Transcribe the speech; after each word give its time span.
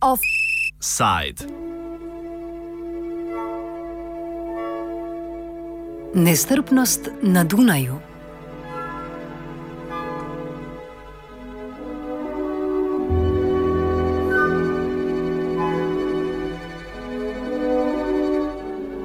Offside. 0.00 1.46
Nestrpnost 6.14 7.08
na 7.22 7.44
Dunaju. 7.44 8.00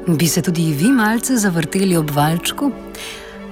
Bi 0.07 0.27
se 0.27 0.41
tudi 0.41 0.73
vi 0.73 0.91
malce 0.91 1.37
zavrteli 1.37 1.97
ob 1.97 2.09
valčku? 2.09 2.71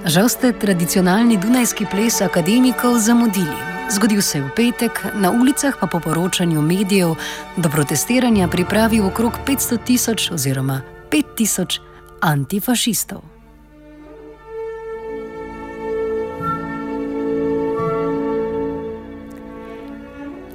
Žal 0.02 0.26
ste 0.28 0.50
tradicionalni 0.50 1.38
dunajski 1.38 1.86
ples 1.86 2.18
akademikov 2.20 2.98
zamudili. 2.98 3.54
Zgodil 3.90 4.22
se 4.22 4.38
je 4.38 4.44
v 4.44 4.50
petek, 4.50 4.98
na 5.14 5.30
ulicah 5.30 5.78
pa 5.78 5.86
po 5.86 6.00
poročanju 6.00 6.62
medijev 6.62 7.14
do 7.56 7.68
protestiranja 7.70 8.48
pripravil 8.48 9.06
okrog 9.06 9.38
500 9.46 9.78
tisoč 9.84 10.30
oziroma 10.34 10.82
5 11.10 11.22
tisoč 11.36 11.78
antifašistov. 12.20 13.22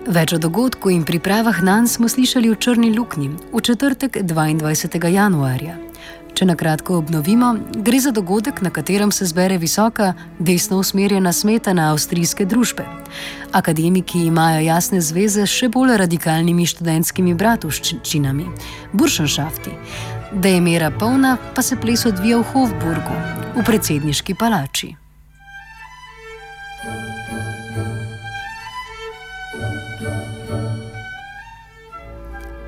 Več 0.07 0.33
o 0.33 0.37
dogodku 0.37 0.91
in 0.91 1.07
pripravah 1.07 1.63
na 1.63 1.79
njega 1.79 1.87
smo 1.87 2.09
slišali 2.09 2.51
v 2.51 2.55
Črni 2.59 2.91
luknji 2.91 3.31
v 3.53 3.61
četrtek 3.61 4.17
22. 4.23 5.07
januarja. 5.07 5.86
Če 6.37 6.45
na 6.45 6.53
kratko 6.53 6.99
obnovimo, 7.01 7.47
gre 7.81 7.97
za 7.97 8.11
dogodek, 8.13 8.59
na 8.61 8.69
katerem 8.69 9.09
se 9.11 9.25
zbere 9.25 9.55
visoka, 9.57 10.11
desno 10.37 10.77
usmerjena 10.77 11.31
smetana 11.33 11.87
avstrijske 11.89 12.45
družbe. 12.45 12.85
Akademiki 13.57 14.21
imajo 14.27 14.59
jasne 14.61 15.01
zveze 15.01 15.47
s 15.47 15.55
še 15.55 15.71
bolj 15.73 15.95
radikalnimi 15.97 16.67
študentskimi 16.69 17.33
bratovščinami, 17.33 18.45
buršenšafti. 18.93 19.73
Da 20.37 20.53
je 20.53 20.61
mera 20.61 20.91
polna, 20.93 21.39
pa 21.57 21.65
se 21.65 21.79
ples 21.81 22.05
odvija 22.05 22.37
v 22.43 22.45
Hofburgu, 22.53 23.17
v 23.57 23.65
predsedniški 23.65 24.37
palači. 24.37 24.93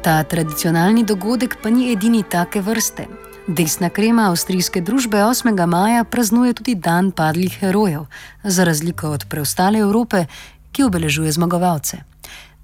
Ta 0.02 0.24
tradicionalni 0.24 1.06
dogodek 1.06 1.60
pa 1.62 1.70
ni 1.70 1.92
edini 1.94 2.26
take 2.26 2.66
vrste. 2.66 3.06
Desna 3.50 3.90
krema 3.90 4.28
avstrijske 4.30 4.82
družbe 4.82 5.18
8. 5.18 5.66
maja 5.66 6.04
praznuje 6.04 6.54
tudi 6.54 6.76
Dan 6.76 7.12
padlih 7.12 7.54
herojev, 7.60 8.04
za 8.44 8.64
razliko 8.64 9.10
od 9.10 9.26
preostale 9.30 9.80
Evrope, 9.80 10.26
ki 10.72 10.84
obeležuje 10.84 11.32
zmagovalce. 11.32 11.98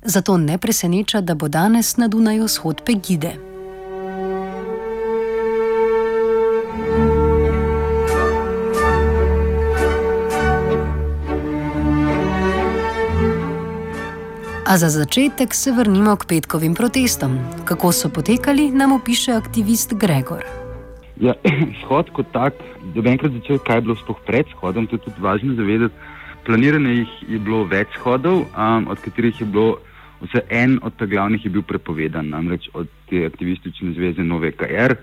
Zato 0.04 0.38
ne 0.38 0.58
preseneča, 0.58 1.22
da 1.22 1.34
bo 1.34 1.48
danes 1.48 1.98
na 1.98 2.08
Dunaju 2.08 2.48
shod 2.48 2.82
Pegide. 2.86 3.34
A 14.66 14.78
za 14.78 14.90
začetek 14.90 15.54
se 15.54 15.72
vrnimo 15.72 16.16
k 16.16 16.26
petkovim 16.26 16.76
protestom. 16.76 17.40
Kako 17.66 17.92
so 17.92 18.10
potekali, 18.10 18.72
nam 18.72 18.92
opiše 18.92 19.32
aktivist 19.32 19.94
Gregor. 19.94 20.65
Ja, 21.22 21.36
shod 21.84 22.12
kot 22.12 22.32
tak, 22.36 22.60
da 22.94 23.02
bi 23.02 23.14
enkrat 23.14 23.36
začel, 23.38 23.60
kaj 23.64 23.80
je 23.80 23.88
bilo 23.88 23.96
sploh 24.02 24.20
pred 24.28 24.50
shodom, 24.52 24.88
to 24.88 25.00
je 25.00 25.06
tudi 25.08 25.24
važno 25.24 25.56
zavedati. 25.56 26.14
Planirane 26.46 27.06
je 27.26 27.40
bilo 27.40 27.64
več 27.66 27.96
shodov, 27.98 28.44
um, 28.52 28.90
od 28.92 29.00
katerih 29.02 29.40
je 29.42 29.48
bilo 29.48 29.80
vse 30.22 30.44
en 30.52 30.78
od 30.84 30.94
teh 31.00 31.10
glavnih 31.10 31.48
bil 31.50 31.64
prepovedan, 31.66 32.30
namreč 32.30 32.68
od 32.74 32.92
te 33.10 33.24
aktivistične 33.26 33.96
zveze 33.96 34.24
Nove 34.24 34.52
KR, 34.60 34.98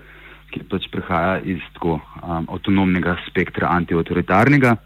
ki 0.53 0.63
pač 0.69 0.87
prihaja 0.93 1.39
iz 1.41 1.61
tako 1.75 1.97
um, 1.97 2.47
avtonomnega 2.47 3.17
spektra 3.27 3.73
antiautoritarnega. 3.73 4.77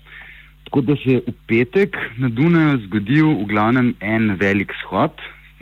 Tako 0.67 0.81
da 0.83 0.95
se 0.99 1.17
je 1.17 1.23
v 1.27 1.33
petek 1.47 1.95
na 2.19 2.31
Dunaju 2.31 2.79
zgodil 2.88 3.29
v 3.44 3.47
glavnem 3.51 3.94
en 3.99 4.33
velik 4.39 4.73
shod, 4.81 5.15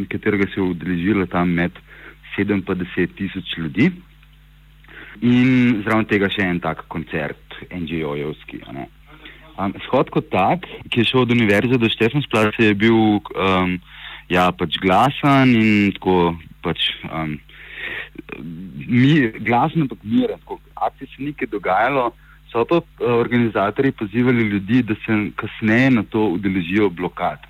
katerega 0.09 0.47
se 0.53 0.61
je 0.61 0.69
udeležilo 0.69 1.25
tam 1.25 1.53
med 1.57 1.73
57 2.37 3.17
tisoč 3.17 3.57
ljudi. 3.57 3.91
In 5.23 5.81
zraven 5.85 6.07
tega 6.09 6.27
še 6.31 6.43
en 6.43 6.59
tak 6.59 6.83
koncert, 6.91 7.39
NGO-jevski. 7.71 8.59
Um, 9.55 9.75
shod 9.87 10.11
kot 10.11 10.27
tak, 10.33 10.67
ki 10.91 11.01
je 11.01 11.07
šel 11.07 11.23
od 11.23 11.31
univerze 11.31 11.79
do 11.79 11.87
Štefansplaca, 11.91 12.59
je 12.59 12.75
bil 12.75 13.21
um, 13.31 13.77
ja, 14.27 14.49
pač 14.51 14.79
glasen 14.83 15.55
in 15.55 15.93
tako 15.95 16.35
pač. 16.65 16.91
Um, 17.07 17.37
Mi, 18.89 19.27
glasno, 19.45 19.85
ampak 19.85 19.99
miren, 20.03 20.39
akcije 20.73 21.07
se 21.11 21.23
nekaj 21.23 21.49
dogajalo, 21.51 22.07
so 22.49 22.63
pa 22.65 22.79
eh, 22.81 23.05
organizatori 23.05 23.91
pozivali 23.91 24.47
ljudi, 24.49 24.81
da 24.81 24.95
se 25.05 25.17
kasneje 25.35 25.91
na 25.91 26.03
to 26.03 26.23
udeležijo 26.37 26.89
blokad. 26.89 27.45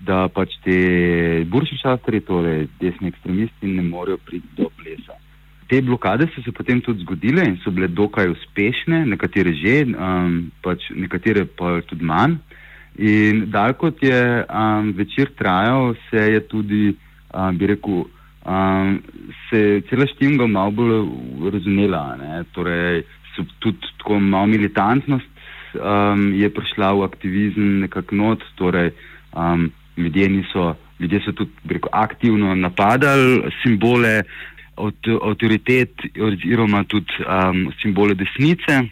Da 0.00 0.28
pač 0.32 0.56
te 0.64 1.44
buršišastri, 1.52 2.22
torej 2.24 2.68
desni 2.80 3.12
ekstremisti, 3.12 3.74
ne 3.76 3.84
morejo 3.84 4.16
priti 4.24 4.48
do 4.56 4.70
plesa. 4.78 5.19
Te 5.70 5.78
blokade 5.82 6.26
so 6.34 6.42
se 6.42 6.50
potem 6.50 6.80
tudi 6.82 7.04
zgodile 7.04 7.44
in 7.46 7.56
so 7.62 7.70
bile 7.70 7.86
dokaj 7.86 8.26
uspešne, 8.32 9.04
nekatere 9.06 9.52
že, 9.54 9.74
um, 9.94 10.50
pač 10.64 10.88
nekatere 10.90 11.44
pa 11.46 11.78
tudi 11.86 12.02
manj. 12.02 12.40
In 12.98 13.44
dalj 13.54 13.76
kot 13.78 14.02
je 14.02 14.18
um, 14.50 14.90
večer 14.98 15.30
trajal, 15.38 15.94
se 16.08 16.26
je 16.34 16.40
tudi, 16.50 16.82
um, 17.30 17.54
bi 17.54 17.70
rekel, 17.70 18.02
um, 18.42 18.98
se 19.46 19.60
je 19.62 19.80
cela 19.86 20.10
štimga 20.10 20.50
malo 20.50 20.74
bolj 20.74 21.54
razumela. 21.54 22.18
Torej, 22.50 23.04
so 23.36 23.46
tudi 23.62 23.94
tako 24.02 24.18
malo 24.18 24.50
militantnost 24.50 25.30
um, 25.78 26.34
je 26.34 26.50
prišla 26.50 26.92
v 26.98 27.06
aktivizem 27.06 27.80
nekako 27.86 28.14
not, 28.14 28.44
torej 28.58 28.90
um, 29.32 29.70
ljudje, 29.96 30.28
niso, 30.28 30.74
ljudje 30.98 31.20
so 31.24 31.32
tudi 31.32 31.50
rekel, 31.68 31.90
aktivno 31.92 32.54
napadali 32.54 33.52
simbole 33.62 34.22
avtoritet 34.76 35.92
oziroma 36.20 36.84
tudi 36.84 37.12
um, 37.26 37.72
simbole 37.82 38.14
desnice. 38.14 38.82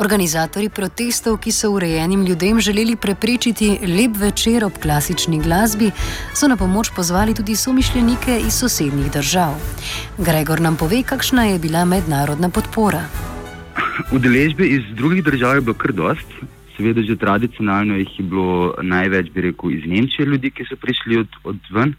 Organizatori 0.00 0.70
protestov, 0.72 1.36
ki 1.44 1.52
so 1.52 1.68
urejenim 1.76 2.22
ljudem 2.24 2.60
želeli 2.60 2.96
preprečiti 2.96 3.68
lep 3.84 4.16
večer 4.16 4.64
ob 4.64 4.78
klasični 4.82 5.42
glasbi, 5.44 5.90
so 6.34 6.48
na 6.48 6.56
pomoč 6.56 6.88
pozvali 6.96 7.34
tudi 7.34 7.56
somišljenike 7.56 8.38
iz 8.46 8.54
sosednjih 8.54 9.10
držav. 9.12 9.58
Gregor 10.18 10.60
nam 10.60 10.76
pove, 10.76 11.02
kakšna 11.02 11.44
je 11.44 11.58
bila 11.58 11.84
mednarodna 11.84 12.48
podpora. 12.48 13.02
Udeležbe 14.12 14.66
iz 14.66 14.88
drugih 14.96 15.24
držav 15.24 15.54
je 15.54 15.60
bilo 15.60 15.74
kar 15.74 15.92
dost. 15.92 16.32
Seveda, 16.80 17.02
že 17.04 17.20
tradicionalno 17.20 17.98
jih 18.00 18.12
je 18.18 18.24
bilo 18.24 18.72
največ, 18.80 19.26
bi 19.34 19.42
rekel, 19.50 19.74
iz 19.76 19.84
Nemčije 19.84 20.24
ljudi, 20.24 20.48
ki 20.48 20.64
so 20.64 20.78
prišli 20.80 21.18
od, 21.20 21.34
od 21.44 21.58
ven. 21.76 21.92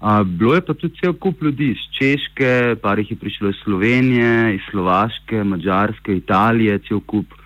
Uh, 0.00 0.24
bilo 0.24 0.54
je 0.56 0.62
pa 0.64 0.72
tudi 0.72 0.96
cel 0.96 1.12
kup 1.12 1.42
ljudi 1.44 1.74
iz 1.74 1.82
Češke, 1.92 2.76
par 2.80 2.98
jih 2.98 3.10
je 3.12 3.16
prišlo 3.20 3.52
iz 3.52 3.58
Slovenije, 3.60 4.54
iz 4.54 4.64
Slovaške, 4.70 5.42
Mačarske, 5.44 6.16
Italije, 6.16 6.78
cel 6.88 7.02
kup. 7.04 7.36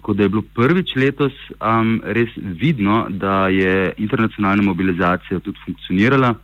Tako 0.00 0.14
da 0.18 0.22
je 0.22 0.32
bilo 0.34 0.42
prvič 0.54 0.96
letos 0.98 1.36
um, 1.62 2.00
res 2.02 2.34
vidno, 2.34 3.06
da 3.10 3.46
je 3.48 3.92
internacionalna 4.02 4.66
mobilizacija 4.66 5.38
tudi 5.38 5.62
funkcionirala, 5.62 6.34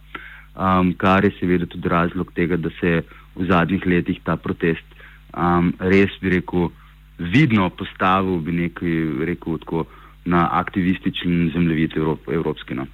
um, 0.54 0.94
kar 0.94 1.26
je 1.26 1.34
seveda 1.40 1.66
tudi 1.66 1.88
razlog 1.88 2.30
tega, 2.38 2.56
da 2.56 2.70
se 2.78 2.86
je 2.86 3.02
v 3.34 3.50
zadnjih 3.50 3.86
letih 3.86 4.22
ta 4.22 4.36
protest 4.36 4.86
um, 5.34 5.74
res, 5.78 6.14
bi 6.22 6.38
rekel, 6.38 6.70
vidno 7.18 7.70
postavil, 7.70 8.38
bi 8.38 8.52
nekaj 8.52 9.24
rekel, 9.26 9.58
tako, 9.58 9.84
na 10.24 10.48
aktivističen 10.52 11.50
zemljevid 11.54 11.96
Evrop, 11.96 12.28
evropski. 12.28 12.74
No. 12.74 12.86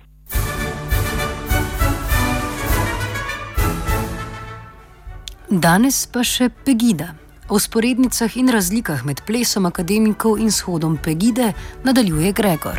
Danes 5.50 6.06
pa 6.12 6.20
še 6.24 6.50
Pegida. 6.64 7.14
O 7.48 7.56
sporednicah 7.56 8.34
in 8.36 8.50
razlikah 8.52 9.06
med 9.08 9.22
plesom 9.24 9.64
akademikov 9.64 10.36
in 10.36 10.52
shodom 10.52 10.98
Pegide 11.00 11.54
nadaljuje 11.84 12.32
Gregor. 12.36 12.76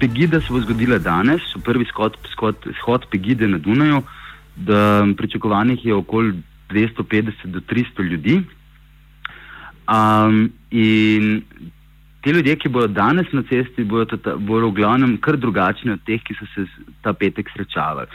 Pegida 0.00 0.40
se 0.40 0.48
bo 0.48 0.62
zgodila 0.64 0.96
danes, 0.98 1.44
prvi 1.64 1.84
shod, 1.90 2.16
shod, 2.32 2.56
shod 2.80 3.04
Pegide 3.12 3.48
na 3.48 3.58
Dunaju. 3.58 4.00
Pričakovanih 5.16 5.84
je 5.84 5.94
okoli 5.94 6.32
250 6.70 7.52
do 7.52 7.60
300 7.60 8.08
ljudi. 8.08 8.40
Um, 9.92 10.52
in 10.70 11.42
ti 12.22 12.30
ljudje, 12.30 12.56
ki 12.56 12.68
bodo 12.72 12.86
danes 12.86 13.28
na 13.32 13.42
cesti, 13.48 13.84
bodo, 13.84 14.16
tata, 14.16 14.36
bodo 14.36 14.70
v 14.70 14.78
glavnem 14.80 15.18
kar 15.20 15.36
drugačni 15.36 15.92
od 15.92 16.04
teh, 16.06 16.22
ki 16.24 16.36
so 16.38 16.48
se 16.54 16.64
ta 17.02 17.12
petek 17.12 17.50
srečavali. 17.52 18.08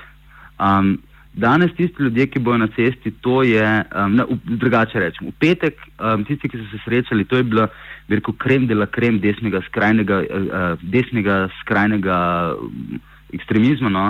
Um, 0.57 0.97
Danes 1.37 1.69
tisti 1.77 2.01
ljudje, 2.01 2.25
ki 2.33 2.39
bojo 2.39 2.57
na 2.57 2.67
cesti, 2.67 3.11
to 3.21 3.43
je, 3.45 3.65
um, 3.93 4.15
ne, 4.17 4.23
v, 4.25 4.57
drugače 4.57 4.99
rečem, 4.99 5.27
v 5.29 5.33
petek 5.37 5.77
um, 6.01 6.23
tisti, 6.25 6.49
ki 6.49 6.57
so 6.57 6.65
se 6.71 6.79
srečali, 6.81 7.27
to 7.29 7.37
je 7.37 7.45
bila, 7.45 7.67
rekel, 8.09 8.33
krem 8.41 8.65
de 8.65 8.73
la 8.73 8.87
krem 8.89 9.19
desnega 9.21 9.61
skrajnega, 9.67 10.17
uh, 10.25 10.81
desnega 10.81 11.43
skrajnega 11.59 12.17
um, 12.57 12.97
ekstremizma 13.37 13.91
no, 13.93 14.07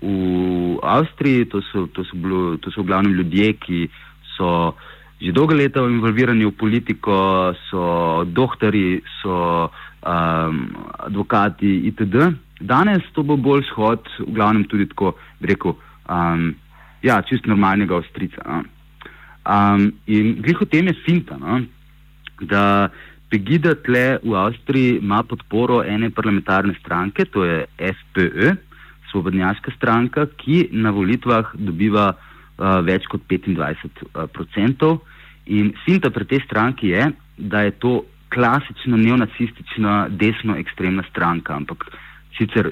v 0.00 0.78
Avstriji. 0.80 1.50
To 1.52 1.60
so, 1.68 1.84
to, 1.92 2.06
so 2.08 2.16
bilo, 2.16 2.56
to 2.64 2.72
so 2.72 2.80
v 2.80 2.88
glavnem 2.94 3.18
ljudje, 3.18 3.52
ki 3.60 3.82
so 4.38 4.72
že 5.20 5.32
dolgo 5.36 5.54
leta 5.54 5.84
involvirani 5.84 6.46
v 6.48 6.56
politiko, 6.56 7.52
so 7.68 8.24
doktori, 8.24 9.02
so 9.20 9.68
um, 9.68 10.72
advokati 10.98 11.86
itd. 11.92 12.32
Danes 12.60 13.04
to 13.12 13.22
bo 13.22 13.36
bolj 13.36 13.64
shod, 13.68 14.08
v 14.20 14.32
glavnem 14.32 14.64
tudi 14.64 14.88
tako, 14.88 15.14
rekel. 15.44 15.76
Um, 16.08 16.54
ja, 17.04 17.20
čist 17.22 17.46
normalnega 17.48 18.00
ostrica. 18.00 18.40
No. 18.48 18.64
Um, 19.44 19.92
in 20.06 20.40
glih 20.40 20.60
o 20.60 20.68
tem 20.68 20.88
je 20.88 20.96
finta, 21.04 21.36
no, 21.40 21.62
da 22.40 22.88
Pegida 23.30 23.76
tle 23.78 24.18
v 24.24 24.34
Avstriji 24.34 24.98
ima 24.98 25.22
podporo 25.22 25.84
ene 25.86 26.10
parlamentarne 26.10 26.74
stranke, 26.80 27.24
to 27.30 27.44
je 27.44 27.62
FPÖ, 27.78 28.56
Svobodnjaška 29.10 29.70
stranka, 29.76 30.26
ki 30.38 30.68
na 30.72 30.90
volitvah 30.94 31.54
dobiva 31.54 32.10
uh, 32.14 32.80
več 32.86 33.06
kot 33.10 33.22
25 33.30 34.02
uh, 34.14 34.26
odstotkov. 34.26 35.00
In 35.50 35.72
finta 35.84 36.10
pri 36.14 36.24
tej 36.24 36.44
stranki 36.46 36.94
je, 36.94 37.10
da 37.36 37.66
je 37.66 37.70
to 37.82 38.04
klasično 38.30 38.96
neonacistična 38.96 40.08
desno-ekstremna 40.08 41.02
stranka, 41.10 41.56
ampak 41.56 41.90
sicer 42.38 42.70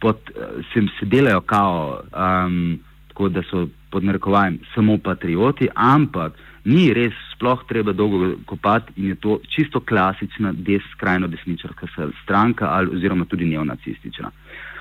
pod, 0.00 0.16
uh, 0.32 0.64
se, 0.72 0.86
se 1.00 1.06
delajo 1.06 1.40
kao. 1.40 2.00
Um, 2.12 2.78
tako 3.16 3.28
da 3.28 3.42
so 3.50 3.68
pod 3.90 4.04
narekovajem 4.04 4.58
samo 4.74 4.98
patrioti, 4.98 5.68
ampak 5.74 6.32
ni 6.64 6.90
res 6.92 7.14
sploh 7.32 7.62
treba 7.68 7.92
dolgo 7.92 8.34
kopati 8.44 8.92
in 8.96 9.08
je 9.08 9.14
to 9.14 9.38
čisto 9.48 9.80
klasična 9.80 10.52
des, 10.52 10.82
skrajno 10.92 11.28
desničarska 11.28 11.86
stranka 12.22 12.68
ali 12.68 12.96
oziroma 12.96 13.24
tudi 13.24 13.44
neonacistična. 13.44 14.30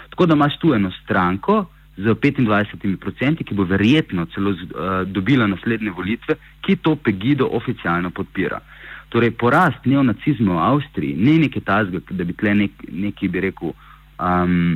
Tako 0.09 0.25
da 0.25 0.35
imaš 0.35 0.57
tu 0.59 0.73
eno 0.73 0.91
stranko 1.03 1.65
z 1.97 2.15
25%, 2.15 3.43
ki 3.43 3.55
bo 3.55 3.63
verjetno 3.63 4.25
celo 4.33 4.51
uh, 4.51 5.03
dobila 5.07 5.47
naslednje 5.47 5.91
volitve, 5.91 6.35
ki 6.61 6.75
to 6.83 6.95
Pegido 6.95 7.47
oficialno 7.51 8.09
podpira. 8.09 8.59
Torej, 9.09 9.31
porast 9.39 9.85
neonacizma 9.85 10.53
v 10.53 10.65
Avstriji 10.71 11.15
ni 11.15 11.37
nekaj 11.45 11.63
tazga, 11.63 12.01
da 12.09 12.23
bi 12.23 12.33
tle 12.33 12.55
nek, 12.55 12.83
neki 12.91 13.29
bi 13.31 13.45
rekel. 13.47 13.71
Um, 14.19 14.75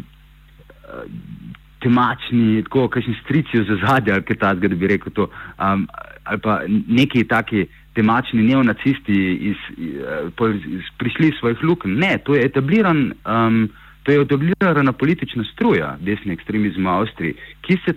temačni, 1.80 2.64
tako 2.64 2.88
kakšni 2.88 3.16
strici 3.24 3.64
za 3.68 3.78
zadje, 3.88 4.14
ali 4.14 4.24
kaj 4.24 4.38
takega, 4.38 4.68
da 4.68 4.76
bi 4.76 4.88
rekel 4.88 5.14
to, 5.16 5.28
um, 5.60 5.88
ali 6.24 6.40
pa 6.44 6.60
neki 6.88 7.24
taki 7.28 7.66
temačni 7.96 8.44
neonacisti 8.44 9.20
iz, 9.52 9.58
iz, 9.78 10.66
iz, 10.68 10.90
prišli 10.98 11.28
iz 11.28 11.40
svojih 11.40 11.64
luk. 11.64 11.86
Ne, 11.86 12.18
to 12.24 12.36
je 12.36 12.46
etabliran. 12.46 13.14
Um, 13.26 13.70
To 14.04 14.12
je 14.12 14.22
etablirana 14.22 14.94
politična 14.94 15.44
struja 15.54 15.98
desne 16.00 16.34
ekstremizma 16.34 16.92
v 16.92 17.02
Avstriji, 17.02 17.36
ki 17.62 17.78
se 17.86 17.94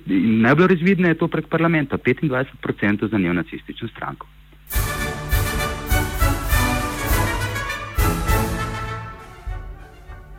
najbolj 0.46 0.66
razvidne 0.74 1.08
je 1.08 1.18
to 1.18 1.28
prek 1.28 1.48
parlamenta, 1.48 1.96
25% 1.96 3.10
za 3.10 3.18
neonacistično 3.18 3.88
stranko. 3.88 4.26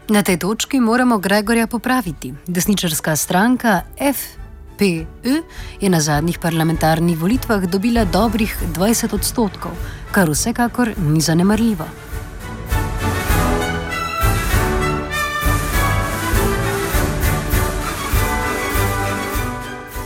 Na 0.10 0.22
tej 0.24 0.38
točki 0.38 0.80
moramo 0.80 1.18
Gregorja 1.18 1.68
popraviti. 1.68 2.34
Desničarska 2.48 3.16
stranka 3.16 3.82
FPÖ 3.98 5.42
je 5.82 5.90
na 5.90 6.00
zadnjih 6.00 6.40
parlamentarnih 6.40 7.18
volitvah 7.18 7.66
dobila 7.66 8.06
dobrih 8.06 8.58
20 8.76 9.16
odstotkov, 9.16 9.72
kar 10.12 10.30
vsekakor 10.30 10.92
ni 10.98 11.22
zanemarljivo. 11.22 12.03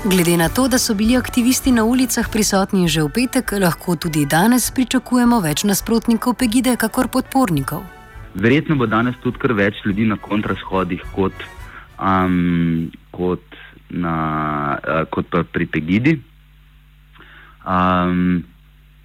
Glede 0.10 0.38
na 0.38 0.50
to, 0.50 0.68
da 0.68 0.78
so 0.80 0.94
bili 0.96 1.18
aktivisti 1.18 1.72
na 1.72 1.84
ulicah 1.84 2.28
prisotni 2.32 2.88
že 2.88 3.02
v 3.04 3.10
petek, 3.12 3.52
lahko 3.60 3.96
tudi 4.00 4.24
danes 4.26 4.72
pričakujemo 4.72 5.42
več 5.44 5.66
nasprotnikov 5.68 6.38
Pegide, 6.40 6.78
kakor 6.80 7.12
podpornikov. 7.12 7.84
Verjetno 8.32 8.78
bo 8.80 8.88
danes 8.88 9.20
tudi 9.20 9.36
kar 9.42 9.52
več 9.52 9.82
ljudi 9.84 10.08
na 10.08 10.16
kontrashodih 10.16 11.04
kot, 11.12 11.36
um, 12.00 12.88
kot, 13.12 13.44
na, 13.92 14.16
uh, 14.80 15.04
kot 15.12 15.28
pa 15.28 15.44
pri 15.44 15.68
Pegidi. 15.68 16.16
Um, 17.68 18.46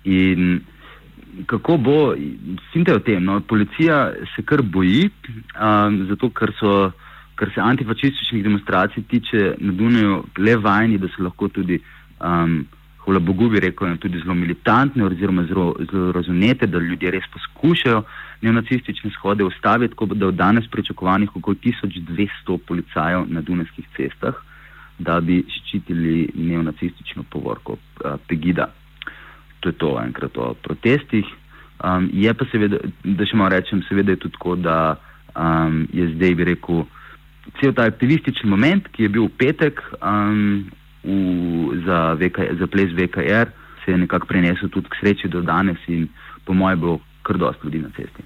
in 0.07 0.61
kako 1.51 1.83
bo, 1.83 1.99
sinte 2.71 2.95
o 2.95 3.03
tem, 3.03 3.25
no, 3.27 3.41
policija 3.41 4.13
se 4.37 4.47
kar 4.47 4.63
boji, 4.63 5.11
um, 5.59 6.05
zato 6.15 6.31
ker 6.31 6.55
so. 6.63 6.93
Kar 7.35 7.51
se 7.55 7.61
antifašističnih 7.61 8.43
demonstracij 8.43 9.03
tiče, 9.09 9.55
na 9.59 9.73
Dunaju 9.73 10.25
le 10.39 10.57
vajni, 10.57 10.99
da 10.99 11.09
so 11.09 11.23
lahko 11.25 11.49
tudi, 11.49 11.79
um, 12.21 12.67
hvala 13.05 13.21
Bogu, 13.21 13.49
bi 13.51 13.61
rekel, 13.61 13.97
tudi 13.99 14.21
zelo 14.21 14.35
militantne, 14.35 15.05
oziroma 15.05 15.47
zelo, 15.49 15.73
zelo 15.91 16.13
razumete, 16.13 16.67
da 16.67 16.79
ljudje 16.79 17.11
res 17.11 17.25
poskušajo 17.33 18.03
neonacistične 18.43 19.11
shode 19.11 19.45
ustaviti, 19.45 19.95
tako 19.95 20.07
da 20.15 20.27
v 20.27 20.33
danes 20.33 20.69
pričakovanih 20.71 21.37
okoli 21.37 21.57
1200 21.65 22.59
policajev 22.69 23.27
na 23.29 23.41
dunajskih 23.41 23.87
cestah, 23.97 24.35
da 24.99 25.21
bi 25.21 25.43
ščitili 25.49 26.29
neonacistično 26.35 27.25
povorko 27.31 27.73
uh, 27.73 28.21
Pegida. 28.29 28.69
To 29.61 29.69
je 29.69 29.73
to 29.73 29.97
enkrat 30.05 30.37
o 30.37 30.55
protestih. 30.55 31.27
Um, 31.85 32.11
je 32.13 32.35
pa 32.35 32.47
seveda, 32.51 32.79
da 33.05 33.27
še 33.27 33.39
malo 33.39 33.55
rečem, 33.55 33.83
seveda 33.89 34.15
je 34.15 34.21
tudi 34.25 34.37
tako, 34.37 34.57
da 34.57 34.77
um, 35.35 35.87
je 35.93 36.07
zdaj, 36.15 36.35
bi 36.39 36.45
rekel, 36.53 36.85
cel 37.61 37.75
ta 37.75 37.87
aktivistični 37.89 38.51
moment, 38.51 38.89
ki 38.93 39.03
je 39.03 39.09
bil 39.09 39.27
v 39.27 39.37
petek 39.39 39.81
um, 40.01 40.71
v, 41.05 41.83
za, 41.87 42.15
VK, 42.15 42.59
za 42.59 42.67
ples 42.67 42.93
VKR, 42.95 43.51
se 43.85 43.91
je 43.93 43.99
nekako 43.99 44.27
prenesel 44.27 44.69
tudi 44.69 44.89
k 44.89 45.01
sreči 45.01 45.29
do 45.29 45.43
danes 45.43 45.79
in 45.89 46.09
po 46.45 46.55
mojem 46.55 46.81
bo 46.81 47.01
kar 47.23 47.39
dosti 47.39 47.67
ljudi 47.67 47.79
na 47.79 47.91
cesti. 47.97 48.23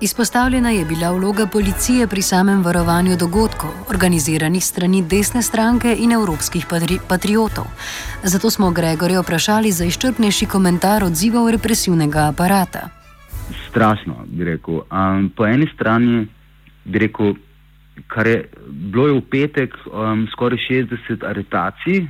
Izpostavljena 0.00 0.70
je 0.70 0.84
bila 0.84 1.10
vloga 1.10 1.46
policije 1.46 2.06
pri 2.06 2.22
samem 2.22 2.62
varovanju 2.62 3.16
dogodkov, 3.16 3.70
organiziranih 3.88 4.64
strani 4.64 5.02
desne 5.02 5.42
stranke 5.42 5.96
in 5.98 6.12
evropskih 6.12 6.66
patri 6.70 6.98
patriotov. 7.08 7.64
Zato 8.22 8.50
smo 8.50 8.70
Gregorja 8.70 9.20
vprašali 9.20 9.72
za 9.72 9.84
izčrpnejši 9.84 10.46
komentar 10.46 11.04
odzivov 11.04 11.50
represivnega 11.50 12.28
aparata. 12.28 13.05
Strašno, 13.76 14.24
bi 14.26 14.44
rekel. 14.44 14.80
Um, 14.88 15.28
po 15.36 15.44
eni 15.46 15.66
strani 15.74 16.26
bi 16.84 16.98
rekel, 16.98 17.34
kar 18.08 18.26
je 18.26 18.38
bilo 18.68 19.06
je 19.06 19.18
v 19.18 19.24
petek 19.30 19.76
um, 19.92 20.22
skoraj 20.32 20.62
60 20.64 21.26
aretacij, 21.28 22.06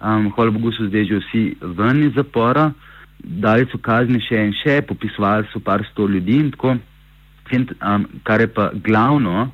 um, 0.00 0.30
hvala 0.32 0.50
Bogu 0.50 0.72
so 0.72 0.88
zdaj 0.88 1.04
že 1.04 1.20
vsi 1.20 1.42
ven 1.76 2.06
iz 2.06 2.16
zapora, 2.16 2.70
dali 3.20 3.68
so 3.68 3.76
kazni 3.76 4.22
še 4.24 4.46
in 4.48 4.56
še, 4.62 4.80
popisovali 4.88 5.44
so 5.52 5.60
par 5.60 5.84
sto 5.92 6.08
ljudi 6.08 6.40
in 6.40 6.50
tako 6.56 6.78
um, 7.52 8.08
kar 8.24 8.40
je 8.40 8.48
pa 8.48 8.70
glavno, 8.72 9.50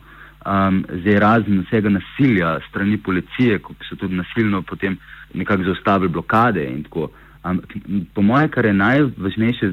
um, 0.47 0.83
zdaj 1.03 1.19
razen 1.19 1.65
vsega 1.67 1.91
nasilja 1.91 2.61
strani 2.71 3.03
policije, 3.03 3.59
ko 3.59 3.75
so 3.91 3.99
tudi 3.99 4.15
nasilno 4.15 4.63
potem 4.63 5.01
nekako 5.35 5.73
zaustavili 5.73 6.15
blokade 6.15 6.63
in 6.63 6.85
tako. 6.87 7.11
Um, 7.43 7.63
po 8.15 8.23
mojem, 8.23 8.55
kar 8.55 8.67
je 8.67 8.73
najvažnejše 8.75 9.73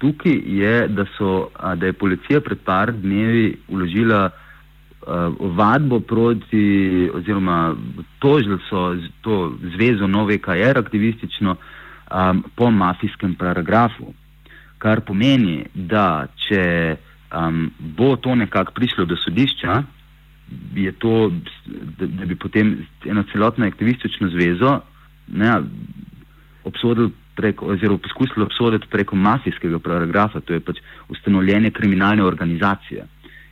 tukaj, 0.00 0.40
je, 0.44 0.88
da, 0.88 1.04
so, 1.18 1.48
da 1.76 1.86
je 1.86 1.92
policija 1.92 2.40
pred 2.40 2.58
par 2.64 2.92
dnevi 2.92 3.56
uložila 3.68 4.30
uh, 4.30 5.34
vadbo 5.56 6.00
proti, 6.00 7.10
oziroma 7.14 7.74
tožili 8.18 8.58
so 8.68 8.96
to 9.20 9.52
zvezo 9.74 10.06
Nove 10.06 10.38
KR 10.38 10.78
aktivistično 10.78 11.56
um, 11.56 12.44
po 12.56 12.70
mafijskem 12.70 13.34
paragrafu. 13.34 14.14
Kar 14.78 15.00
pomeni, 15.00 15.64
da 15.74 16.26
če 16.48 16.96
um, 17.36 17.70
bo 17.78 18.16
to 18.16 18.34
nekako 18.34 18.72
prišlo 18.72 19.04
do 19.04 19.16
sodišča, 19.16 19.82
to, 20.98 21.30
da, 21.98 22.06
da 22.06 22.24
bi 22.26 22.34
potem 22.34 22.86
eno 23.06 23.22
celotno 23.32 23.66
aktivistično 23.66 24.28
zvezo 24.28 24.80
ne, 25.28 25.52
obsodili 26.64 27.10
preko, 27.40 27.72
oziroma 27.74 27.98
poskusili 28.04 28.44
obsoditi 28.44 28.88
preko 28.90 29.16
mafijskega 29.16 29.78
paragrafa, 29.78 30.40
to 30.40 30.54
je 30.54 30.60
pač 30.60 30.80
ustanovljenje 31.08 31.70
kriminalne 31.70 32.24
organizacije. 32.24 33.06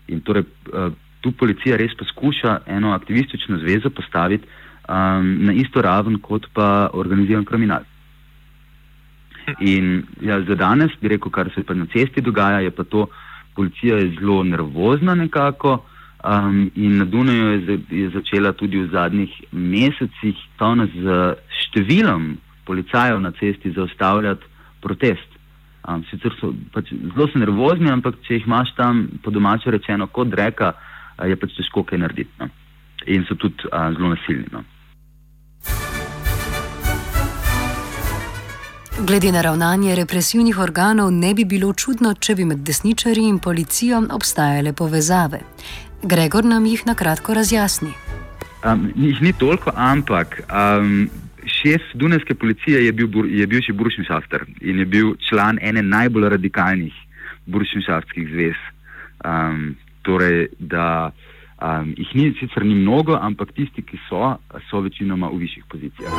In 0.08 0.20
torej 0.20 0.44
uh, 0.44 0.92
tu 1.20 1.32
policija 1.32 1.76
res 1.76 1.96
poskuša 1.98 2.58
eno 2.78 2.92
aktivistično 2.94 3.58
zvezo 3.64 3.90
postaviti 3.90 4.46
um, 4.46 5.32
na 5.48 5.52
isto 5.52 5.82
raven 5.82 6.20
kot 6.22 6.46
pa 6.54 6.90
organiziran 6.92 7.44
kriminal. 7.44 7.86
In 9.64 10.02
ja, 10.20 10.42
za 10.44 10.54
danes 10.54 10.92
bi 11.00 11.08
rekel, 11.08 11.32
kar 11.32 11.48
se 11.54 11.64
pa 11.64 11.74
na 11.74 11.86
cesti 11.92 12.20
dogaja, 12.20 12.60
je 12.60 12.70
pa 12.70 12.84
to, 12.84 13.06
policija 13.56 13.96
je 13.96 14.10
zelo 14.20 14.42
nervozna 14.44 15.14
nekako, 15.14 15.78
Um, 16.24 16.70
in 16.74 16.98
na 16.98 17.04
Dunaju 17.04 17.62
je, 17.62 17.78
je 17.90 18.10
začela 18.10 18.52
tudi 18.52 18.78
v 18.78 18.88
zadnjih 18.90 19.30
mesecih 19.52 20.34
tona 20.58 20.88
z 20.90 21.18
številom 21.62 22.32
policajev 22.68 23.20
na 23.24 23.32
cesti 23.40 23.72
zaustavljati 23.72 24.44
protest. 24.84 25.36
Um, 25.88 26.04
sicer 26.10 26.34
so 26.36 26.52
pač 26.74 26.92
zelo 26.92 27.28
so 27.32 27.40
nervozni, 27.40 27.90
ampak 27.90 28.20
če 28.26 28.38
jih 28.38 28.48
imaš 28.48 28.74
tam 28.76 29.06
po 29.24 29.32
domačo 29.32 29.72
rečeno 29.72 30.06
kot 30.06 30.34
reka, 30.36 30.74
je 31.24 31.36
pač 31.36 31.56
težko 31.56 31.86
kaj 31.88 32.04
narediti. 32.04 32.34
No. 32.40 32.50
In 33.06 33.24
so 33.28 33.38
tudi 33.40 33.64
uh, 33.70 33.88
zelo 33.96 34.12
nasilni. 34.12 34.50
No. 34.52 34.64
Glede 38.98 39.30
na 39.32 39.40
ravnanje 39.46 39.94
represivnih 39.94 40.58
organov, 40.58 41.12
ne 41.14 41.30
bi 41.34 41.44
bilo 41.44 41.70
čudno, 41.72 42.16
če 42.18 42.34
bi 42.34 42.44
med 42.44 42.64
desničarji 42.66 43.28
in 43.30 43.38
policijo 43.38 44.00
obstajale 44.10 44.72
povezave. 44.72 45.38
Gregor 46.02 46.44
nam 46.44 46.66
jih 46.66 46.82
na 46.86 46.94
kratko 46.98 47.34
razjasni. 47.38 47.92
Um, 48.66 48.88
jih 48.96 49.22
ni 49.22 49.32
toliko, 49.32 49.70
ampak 49.76 50.40
um, 50.50 51.06
šef 51.48 51.82
Dunajske 51.94 52.34
policije 52.34 52.84
je 52.84 52.92
bil, 52.92 53.08
je 53.26 53.46
bil 53.46 53.62
še 53.64 53.72
Buršenšafter 53.72 54.46
in 54.60 54.78
je 54.78 54.86
bil 54.86 55.14
član 55.28 55.58
ene 55.62 55.82
najbolj 55.82 56.28
radikalnih 56.36 56.94
Buršenšaftskih 57.46 58.28
zvez. 58.32 58.58
Um, 59.24 59.76
torej, 60.02 60.48
da 60.58 61.10
um, 61.60 61.94
jih 61.96 62.14
ni 62.14 62.30
sicer 62.40 62.64
ni 62.64 62.74
mnogo, 62.74 63.18
ampak 63.20 63.52
tisti, 63.56 63.82
ki 63.82 63.98
so, 64.08 64.36
so 64.70 64.80
večinoma 64.84 65.28
v 65.32 65.44
višjih 65.44 65.64
pozicijah. 65.68 66.12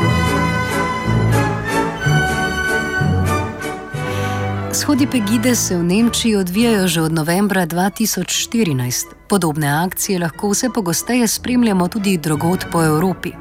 Shodi 4.74 5.08
Pegide 5.08 5.56
se 5.56 5.78
v 5.78 5.84
Nemčiji 5.84 6.36
odvijajo 6.36 6.88
že 6.88 7.02
od 7.02 7.12
novembra 7.12 7.66
2014. 7.68 9.06
Podobne 9.30 9.68
akcije 9.68 10.20
lahko 10.20 10.50
vse 10.50 10.70
pogosteje 10.76 11.28
spremljamo 11.28 11.88
tudi 11.88 12.18
drugot 12.18 12.66
po 12.72 12.84
Evropi. 12.86 13.32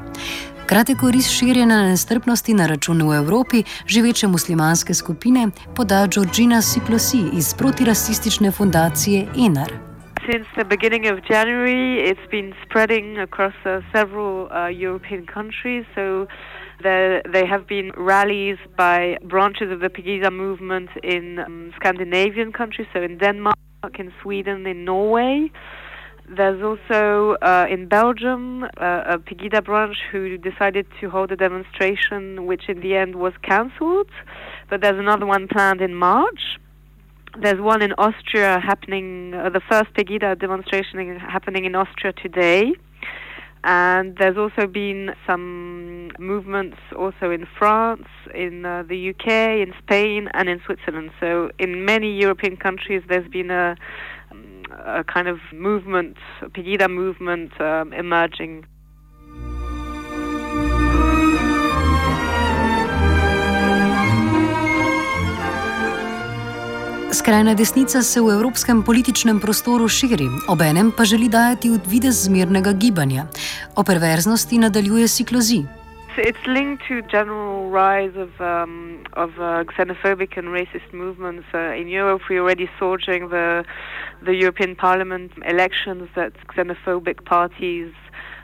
Kratek 0.69 1.03
oris 1.03 1.27
širjenja 1.37 1.77
nestrpnosti 1.89 2.53
na 2.53 2.65
račun 2.67 2.99
v 3.09 3.15
Evropi 3.21 3.63
živeče 3.93 4.27
muslimanske 4.27 4.93
skupine 4.93 5.47
poda 5.77 5.99
Georgina 6.13 6.61
Siplosi 6.61 7.21
iz 7.39 7.47
protirasistične 7.61 8.51
fundacije 8.51 9.19
Enar. 9.45 9.71
Since 10.29 10.47
the 10.59 10.67
beginning 10.75 11.05
of 11.13 11.17
January, 11.33 11.85
it's 12.09 12.27
been 12.31 12.53
spreading 12.65 13.07
across 13.27 13.57
uh, 13.65 13.71
several 13.95 14.35
uh, 14.45 14.69
European 14.87 15.25
countries. 15.35 15.85
So 15.95 16.27
There, 16.87 17.21
there 17.33 17.49
have 17.53 17.65
been 17.67 17.91
rallies 18.11 18.59
by 18.77 18.99
branches 19.33 19.69
of 19.75 19.79
the 19.81 19.89
Pegida 19.89 20.31
movement 20.31 20.89
in 21.03 21.25
um, 21.39 21.73
Scandinavian 21.79 22.51
countries, 22.53 22.87
so 22.93 22.99
in 23.01 23.17
Denmark, 23.17 23.95
in 23.99 24.13
Sweden, 24.21 24.65
in 24.65 24.85
Norway. 24.85 25.51
There's 26.35 26.61
also 26.61 27.37
uh, 27.41 27.65
in 27.69 27.87
Belgium 27.87 28.63
uh, 28.63 28.67
a 28.77 29.17
Pegida 29.17 29.63
branch 29.65 29.97
who 30.11 30.37
decided 30.37 30.85
to 31.01 31.09
hold 31.09 31.31
a 31.31 31.35
demonstration, 31.35 32.45
which 32.45 32.69
in 32.69 32.81
the 32.81 32.95
end 32.95 33.15
was 33.15 33.33
cancelled. 33.41 34.11
But 34.69 34.81
there's 34.81 34.99
another 34.99 35.25
one 35.25 35.47
planned 35.47 35.81
in 35.81 35.95
March. 35.95 36.59
There's 37.41 37.59
one 37.59 37.81
in 37.81 37.93
Austria 37.93 38.59
happening, 38.59 39.33
uh, 39.33 39.49
the 39.49 39.61
first 39.71 39.91
Pegida 39.93 40.39
demonstration 40.39 41.19
happening 41.19 41.65
in 41.65 41.73
Austria 41.73 42.13
today. 42.13 42.73
And 43.63 44.15
there's 44.17 44.37
also 44.37 44.67
been 44.67 45.11
some 45.27 46.11
movements 46.17 46.77
also 46.97 47.29
in 47.31 47.45
France, 47.57 48.07
in 48.33 48.65
uh, 48.65 48.83
the 48.87 49.09
UK, 49.09 49.27
in 49.67 49.73
Spain, 49.83 50.29
and 50.33 50.47
in 50.47 50.61
Switzerland. 50.65 51.11
So 51.19 51.51
in 51.59 51.83
many 51.83 52.17
European 52.17 52.55
countries, 52.55 53.03
there's 53.09 53.29
been 53.29 53.51
a, 53.51 53.75
a 54.71 55.03
kind 55.03 55.27
of 55.27 55.39
movement, 55.53 56.17
Pegida 56.53 56.87
movement 56.87 57.51
um, 57.59 57.93
emerging. 57.93 58.65
Skrajna 67.11 67.53
desnica 67.53 68.01
se 68.01 68.21
v 68.21 68.29
evropskem 68.31 68.83
političnem 68.83 69.39
prostoru 69.39 69.87
širi, 69.87 70.29
obenem 70.47 70.91
pa 70.91 71.03
želi 71.03 71.29
dajati 71.29 71.69
videz 71.87 72.23
zmernega 72.25 72.71
gibanja. 72.73 73.25
O 73.75 73.83
perverznosti 73.83 74.57
nadaljuje 74.57 75.07
Siklozi. 75.07 75.63
It's 76.17 76.45
linked 76.47 76.83
to 76.87 77.01
general 77.03 77.69
rise 77.69 78.15
of 78.15 78.41
um, 78.41 79.05
of 79.13 79.31
uh, 79.39 79.63
xenophobic 79.77 80.37
and 80.37 80.47
racist 80.49 80.91
movements 80.91 81.45
uh, 81.53 81.73
in 81.73 81.87
Europe. 81.87 82.23
We 82.29 82.39
already 82.39 82.69
saw 82.77 82.97
during 82.97 83.29
the 83.29 83.63
the 84.21 84.33
European 84.35 84.75
Parliament 84.75 85.31
elections 85.45 86.09
that 86.15 86.33
xenophobic 86.55 87.25
parties 87.25 87.93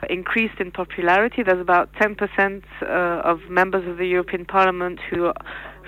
increased 0.08 0.60
in 0.60 0.70
popularity. 0.70 1.42
There's 1.42 1.60
about 1.60 1.92
10% 1.94 2.62
uh, 2.82 2.86
of 2.86 3.40
members 3.48 3.86
of 3.88 3.98
the 3.98 4.06
European 4.06 4.44
Parliament 4.44 5.00
who 5.10 5.32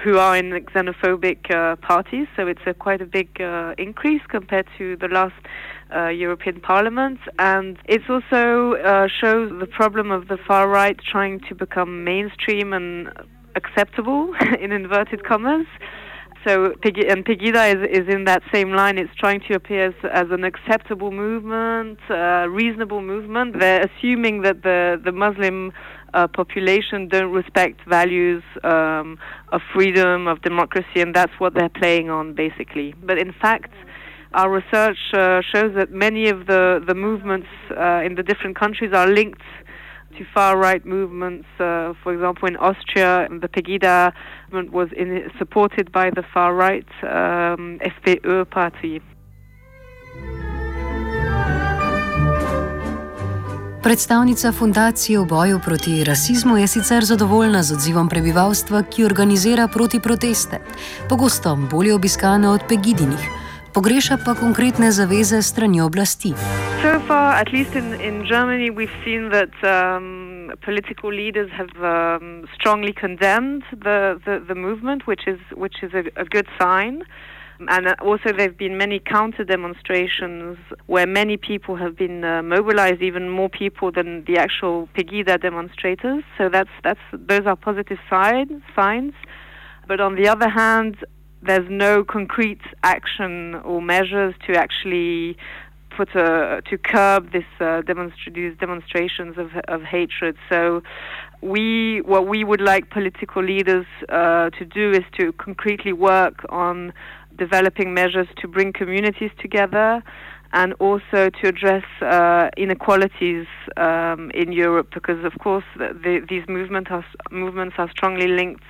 who 0.03 0.19
are 0.19 0.37
in 0.37 0.51
xenophobic 0.75 1.51
uh, 1.51 1.77
parties. 1.77 2.27
So 2.37 2.47
it's 2.47 2.61
a 2.67 2.75
quite 2.75 3.01
a 3.01 3.07
big 3.07 3.41
uh, 3.41 3.75
increase 3.79 4.23
compared 4.29 4.67
to 4.79 4.97
the 4.97 5.09
last 5.09 5.35
uh, 5.95 6.09
European 6.09 6.61
Parliament, 6.61 7.19
and 7.39 7.79
it 7.87 8.03
also 8.09 8.75
uh, 8.75 9.09
shows 9.21 9.51
the 9.59 9.67
problem 9.67 10.11
of 10.11 10.29
the 10.29 10.37
far 10.47 10.69
right 10.69 10.99
trying 11.11 11.41
to 11.49 11.55
become 11.55 12.05
mainstream 12.05 12.73
and 12.73 13.09
acceptable 13.55 14.35
in 14.61 14.73
inverted 14.73 15.25
commas. 15.25 15.67
So 16.47 16.67
and 16.85 17.25
Pegida 17.25 17.75
is, 17.75 18.01
is 18.03 18.15
in 18.15 18.25
that 18.25 18.43
same 18.53 18.73
line. 18.73 18.97
It's 18.97 19.15
trying 19.17 19.41
to 19.49 19.55
appear 19.55 19.87
as, 19.89 19.95
as 20.13 20.27
an 20.31 20.45
acceptable 20.45 21.11
movement, 21.11 21.99
uh, 22.09 22.47
reasonable 22.49 23.03
movement. 23.03 23.59
They're 23.59 23.85
assuming 23.89 24.43
that 24.43 24.63
the 24.63 25.01
the 25.05 25.13
Muslim 25.13 25.73
uh, 26.15 26.27
population 26.29 27.09
don't 27.09 27.33
respect 27.33 27.81
values 27.89 28.43
um, 28.65 29.19
of 29.53 29.61
freedom, 29.75 30.27
of 30.27 30.41
democracy, 30.43 31.01
and 31.01 31.15
that's 31.15 31.33
what 31.39 31.55
they're 31.55 31.69
playing 31.69 32.11
on 32.11 32.35
basically. 32.35 32.95
But 33.03 33.19
in 33.19 33.33
fact, 33.33 33.73
our 34.33 34.51
research 34.51 34.99
uh, 35.15 35.41
shows 35.53 35.75
that 35.77 35.91
many 35.91 36.29
of 36.29 36.47
the, 36.47 36.83
the 36.87 36.95
movements 36.95 37.49
uh, 37.71 38.03
in 38.05 38.15
the 38.15 38.23
different 38.23 38.59
countries 38.59 38.93
are 38.93 39.07
linked 39.07 39.43
to 40.17 40.25
far 40.35 40.59
right 40.59 40.85
movements. 40.85 41.47
Uh, 41.59 41.95
for 42.03 42.13
example, 42.13 42.49
in 42.49 42.57
Austria, 42.57 43.29
the 43.31 43.49
Pegida 43.49 44.13
movement 44.51 44.73
was 44.73 44.89
in, 44.97 45.31
supported 45.39 45.93
by 45.93 46.11
the 46.11 46.23
far 46.35 46.55
right 46.55 46.87
um, 47.03 47.79
FPÖ 47.83 48.49
party. 48.51 49.01
Predstavnica 53.83 54.53
fundacije 54.53 55.19
v 55.19 55.25
boju 55.25 55.61
proti 55.65 56.05
rasizmu 56.05 56.57
je 56.57 56.67
sicer 56.67 57.05
zadovoljna 57.05 57.63
z 57.63 57.73
odzivom 57.75 58.09
prebivalstva, 58.09 58.83
ki 58.83 59.05
organizira 59.05 59.69
proti 59.69 60.01
proteste, 60.01 60.59
pogosto 61.09 61.57
bolje 61.71 61.95
obiskane 61.95 62.49
od 62.49 62.61
Pegidinih, 62.69 63.23
pogreša 63.75 64.19
pa 64.25 64.35
konkretne 64.35 64.91
zaveze 64.91 65.43
strani 65.43 65.81
oblasti. 65.81 66.35
So 66.83 66.99
far, 67.07 67.39
at 67.43 67.53
least 67.53 67.75
in, 67.75 67.95
in 68.01 68.27
Germany, 68.27 68.71
we've 68.71 68.99
seen 69.05 69.31
that 69.31 69.55
um, 69.63 70.51
political 70.67 71.11
leaders 71.11 71.51
have 71.55 71.75
um, 71.79 72.47
strongly 72.55 72.93
condemned 72.93 73.63
the, 73.71 74.19
the, 74.25 74.43
the 74.49 74.55
movement, 74.55 75.07
which 75.07 75.25
is, 75.27 75.39
which 75.55 75.83
is 75.83 75.95
a, 75.95 76.03
a 76.21 76.25
good 76.25 76.49
sign. 76.59 77.05
And 77.67 77.89
also, 78.01 78.33
there 78.33 78.47
have 78.49 78.57
been 78.57 78.79
many 78.79 79.01
counter 79.01 79.43
demonstrations 79.43 80.59
where 80.87 81.07
many 81.07 81.37
people 81.37 81.75
have 81.75 81.97
been 81.97 82.25
uh, 82.25 82.41
mobilized, 82.43 83.03
even 83.03 83.29
more 83.29 83.49
people 83.49 83.91
than 83.91 84.25
the 84.27 84.39
actual 84.39 84.89
Pegida 84.97 85.41
demonstrators. 85.41 86.23
So 86.37 86.49
that's 86.49 86.71
that's 86.85 87.01
those 87.13 87.47
are 87.47 87.57
positive 87.57 87.99
signs. 88.09 88.63
Signs. 88.77 89.15
But 89.89 90.01
on 90.01 90.15
the 90.15 90.29
other 90.29 90.49
hand, 90.49 90.99
there's 91.43 91.69
no 91.69 92.05
concrete 92.05 92.61
action 92.85 93.57
or 93.57 93.83
measures 93.83 94.35
to 94.47 94.57
actually 94.57 95.37
put 95.97 96.15
a 96.15 96.63
to 96.71 96.79
curb 96.79 97.33
this 97.33 97.45
uh, 97.59 97.83
demonstra- 97.83 98.35
these 98.35 98.57
demonstrations 98.59 99.37
of 99.37 99.51
of 99.67 99.83
hatred. 99.83 100.37
So 100.49 100.83
we 101.41 102.03
what 102.03 102.27
we 102.29 102.45
would 102.45 102.61
like 102.61 102.91
political 102.91 103.43
leaders 103.43 103.87
uh, 104.09 104.51
to 104.51 104.65
do 104.65 104.93
is 104.93 105.05
to 105.19 105.33
concretely 105.33 105.93
work 105.93 106.45
on 106.51 106.93
developing 107.39 107.95
measures 107.95 108.29
to 108.41 108.49
bring 108.49 108.73
communities 108.73 109.31
together 109.39 110.03
and 110.53 110.73
also 110.81 111.31
to 111.31 111.49
address 111.49 111.85
uh, 112.01 112.49
inequalities 112.57 113.47
um, 113.77 114.31
in 114.33 114.53
Europe, 114.53 114.89
because 114.95 115.23
of 115.25 115.33
course 115.41 115.65
the, 115.77 115.89
the, 116.03 116.21
these 116.29 116.47
movement 116.49 116.91
are, 116.91 117.05
movements 117.31 117.77
are 117.79 117.91
strongly 117.91 118.29
linked 118.29 118.65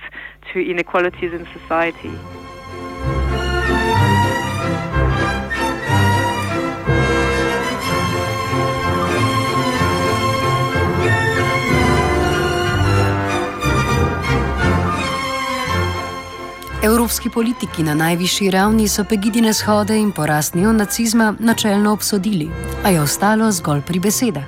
to 0.53 0.59
inequalities 0.59 1.31
in 1.33 1.47
society. 1.57 2.11
Evropski 17.09 17.29
politiki 17.29 17.83
na 17.83 17.93
najvišji 17.93 18.51
ravni 18.51 18.87
so 18.87 19.03
pegidine 19.03 19.53
shode 19.53 19.95
in 19.97 20.11
porast 20.11 20.55
neonacizma 20.55 21.33
načelno 21.39 21.93
obsodili, 21.93 22.49
a 22.85 22.89
je 22.89 23.01
ostalo 23.01 23.51
zgolj 23.51 23.81
pri 23.87 23.99
besedah. 23.99 24.43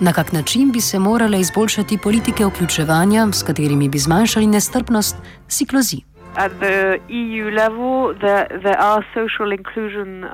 Na 0.00 0.12
kak 0.12 0.32
način 0.32 0.72
bi 0.72 0.80
se 0.80 0.98
morale 0.98 1.40
izboljšati 1.40 1.98
politike 1.98 2.44
vključevanja, 2.44 3.26
s 3.32 3.42
katerimi 3.42 3.88
bi 3.88 3.98
zmanjšali 3.98 4.46
nestrpnost, 4.46 5.16
si 5.48 5.66
klozi. 5.66 6.00
At 6.36 6.52
the 6.60 7.00
EU 7.08 7.50
level, 7.50 8.14
there, 8.20 8.46
there 8.62 8.78
are 8.78 9.02
social 9.14 9.52
inclusion 9.52 10.24
uh, 10.24 10.30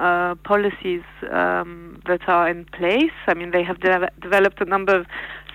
policies 0.50 1.06
um, 1.23 2.02
that 2.06 2.20
are 2.26 2.50
in 2.50 2.64
place. 2.64 3.16
I 3.28 3.34
mean, 3.34 3.50
they 3.52 3.64
have 3.64 3.78
de 3.78 4.08
developed 4.23 4.61
a 4.61 4.64
number 4.64 5.00
of 5.00 5.06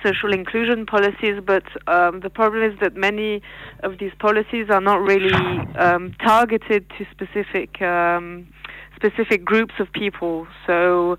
social 0.04 0.34
inclusion 0.34 0.86
policies, 0.86 1.42
but 1.46 1.64
um, 1.88 2.22
the 2.22 2.30
problem 2.30 2.64
is 2.64 2.78
that 2.80 2.96
many 2.96 3.42
of 3.84 3.98
these 4.00 4.12
policies 4.20 4.68
are 4.70 4.82
not 4.82 5.02
really 5.02 5.34
um, 5.78 6.14
targeted 6.24 6.90
to 6.98 7.06
specific 7.12 7.82
um, 7.82 8.48
specific 8.96 9.46
groups 9.46 9.74
of 9.80 9.92
people. 9.94 10.46
So 10.68 11.18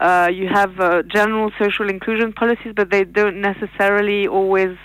uh, 0.00 0.28
you 0.32 0.48
have 0.48 0.80
uh, 0.80 1.02
general 1.02 1.50
social 1.58 1.88
inclusion 1.88 2.32
policies, 2.32 2.72
but 2.74 2.90
they 2.90 3.04
don't 3.04 3.40
necessarily 3.40 4.26
always 4.26 4.76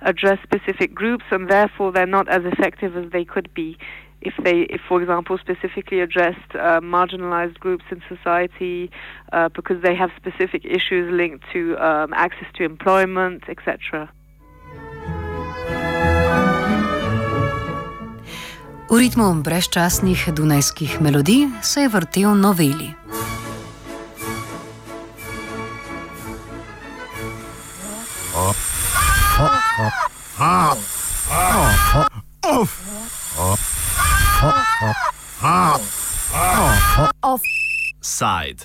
address 0.00 0.38
specific 0.42 0.94
groups, 0.94 1.24
and 1.30 1.50
therefore 1.50 1.92
they're 1.92 2.06
not 2.06 2.28
as 2.28 2.42
effective 2.44 2.96
as 2.96 3.10
they 3.12 3.24
could 3.24 3.52
be 3.52 3.76
if 4.22 4.34
they, 4.44 4.60
if 4.70 4.80
for 4.88 5.00
example, 5.00 5.38
specifically 5.38 6.00
addressed 6.00 6.50
uh, 6.54 6.80
marginalized 6.80 7.58
groups 7.58 7.84
in 7.90 8.02
society 8.08 8.90
uh, 9.32 9.48
because 9.48 9.82
they 9.82 9.94
have 9.94 10.10
specific 10.16 10.64
issues 10.64 11.12
linked 11.12 11.44
to 11.52 11.76
um, 11.78 12.12
access 12.14 12.48
to 12.54 12.64
employment, 12.64 13.44
etc. 13.48 14.08
V 18.90 18.98
ritmu 18.98 19.46
brezčasnih 19.46 20.34
dunajskih 20.34 21.00
melodij 21.00 21.46
se 21.62 21.80
je 21.80 21.88
vrtel 21.88 22.34
noveli. 22.34 22.90
Offside. 37.22 38.58